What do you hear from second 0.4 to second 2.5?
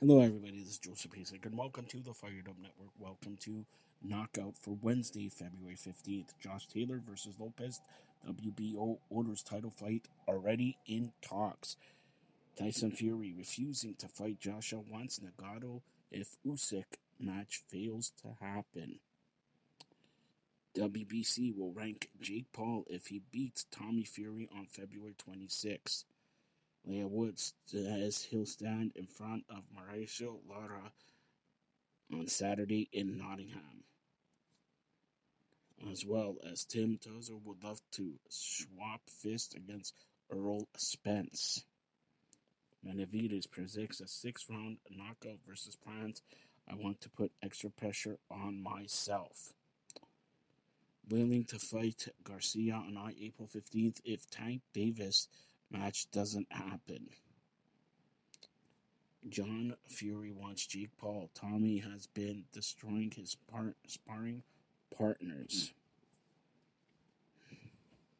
This is Joseph Pasek, and welcome to the Fired